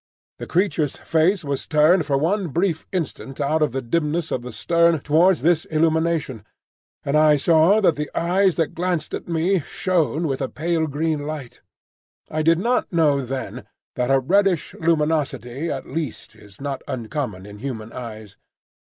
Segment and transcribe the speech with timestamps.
[0.39, 4.51] The creature's face was turned for one brief instant out of the dimness of the
[4.51, 6.43] stern towards this illumination,
[7.05, 11.27] and I saw that the eyes that glanced at me shone with a pale green
[11.27, 11.61] light.
[12.31, 17.59] I did not know then that a reddish luminosity, at least, is not uncommon in
[17.59, 18.37] human eyes.